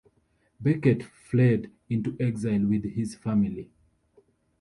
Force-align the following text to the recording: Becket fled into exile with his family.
Becket 0.59 1.03
fled 1.03 1.69
into 1.87 2.17
exile 2.19 2.65
with 2.65 2.85
his 2.85 3.13
family. 3.13 3.69